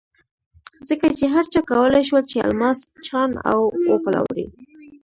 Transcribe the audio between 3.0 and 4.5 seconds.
چاڼ او وپلوري.